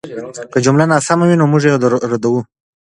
که 0.51 0.59
جمله 0.65 0.83
ناسمه 0.91 1.25
وه، 1.27 1.35
نو 1.39 1.45
موږ 1.51 1.63
یې 1.67 1.71
ردوو. 2.11 2.41